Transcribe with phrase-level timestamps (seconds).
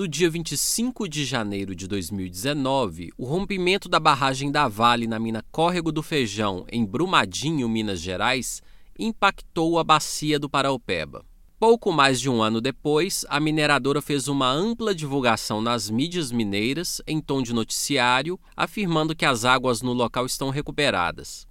[0.00, 5.44] No dia 25 de janeiro de 2019, o rompimento da barragem da Vale na mina
[5.52, 8.62] Córrego do Feijão, em Brumadinho, Minas Gerais,
[8.98, 11.22] impactou a bacia do Paraupeba.
[11.58, 17.02] Pouco mais de um ano depois, a mineradora fez uma ampla divulgação nas mídias mineiras,
[17.06, 21.46] em tom de noticiário, afirmando que as águas no local estão recuperadas.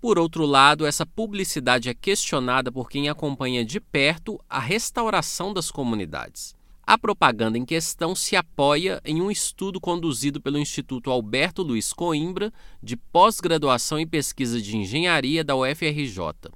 [0.00, 5.68] Por outro lado, essa publicidade é questionada por quem acompanha de perto a restauração das
[5.72, 6.56] comunidades.
[6.88, 12.50] A propaganda em questão se apoia em um estudo conduzido pelo Instituto Alberto Luiz Coimbra,
[12.82, 16.50] de pós-graduação em pesquisa de engenharia da UFRJ.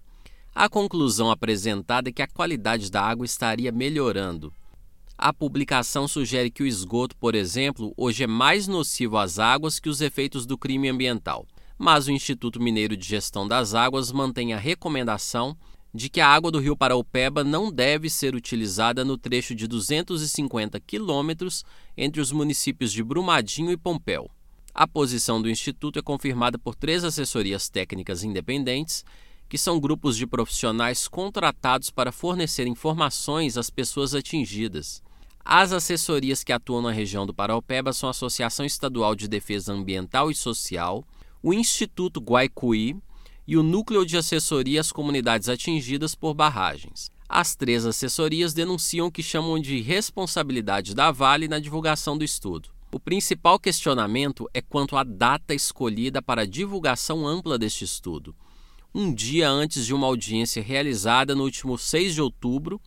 [0.54, 4.50] A conclusão apresentada é que a qualidade da água estaria melhorando.
[5.18, 9.90] A publicação sugere que o esgoto, por exemplo, hoje é mais nocivo às águas que
[9.90, 11.46] os efeitos do crime ambiental.
[11.76, 15.54] Mas o Instituto Mineiro de Gestão das Águas mantém a recomendação
[15.94, 20.80] de que a água do rio Paraupeba não deve ser utilizada no trecho de 250
[20.80, 21.64] quilômetros
[21.96, 24.30] entre os municípios de Brumadinho e Pompéu.
[24.74, 29.04] A posição do Instituto é confirmada por três assessorias técnicas independentes,
[29.46, 35.02] que são grupos de profissionais contratados para fornecer informações às pessoas atingidas.
[35.44, 40.30] As assessorias que atuam na região do Paraupeba são a Associação Estadual de Defesa Ambiental
[40.30, 41.04] e Social,
[41.42, 42.96] o Instituto Guaicuí,
[43.46, 47.10] e o Núcleo de Assessoria às Comunidades Atingidas por Barragens.
[47.28, 52.68] As três assessorias denunciam o que chamam de responsabilidade da Vale na divulgação do estudo.
[52.92, 58.36] O principal questionamento é quanto à data escolhida para a divulgação ampla deste estudo.
[58.94, 62.78] Um dia antes de uma audiência realizada no último 6 de outubro,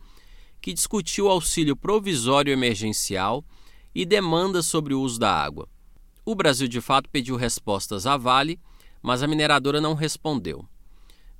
[0.60, 3.44] que discutiu auxílio provisório emergencial
[3.92, 5.68] e demandas sobre o uso da água.
[6.24, 8.60] O Brasil de fato pediu respostas à Vale
[9.06, 10.66] mas a mineradora não respondeu.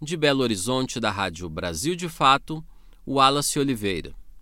[0.00, 2.64] De Belo Horizonte, da Rádio Brasil de Fato,
[3.04, 4.14] Wallace Oliveira.